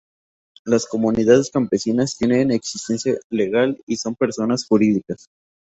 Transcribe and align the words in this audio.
Las 0.65 0.87
Comunidades 0.87 1.51
Campesinas 1.51 2.17
tienen 2.17 2.49
existencia 2.49 3.15
legal 3.29 3.77
y 3.85 3.97
son 3.97 4.15
personas 4.15 4.65
jurídicas. 4.65 5.27